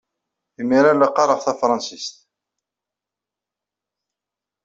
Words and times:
Imir-a, 0.61 0.93
la 0.95 1.07
qqareɣ 1.11 1.39
tafṛensist. 1.45 2.15